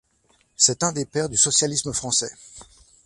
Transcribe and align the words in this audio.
C'est 0.57 0.81
un 0.81 0.93
des 0.93 1.05
pères 1.05 1.29
du 1.29 1.37
socialisme 1.37 1.93
français. 1.93 2.33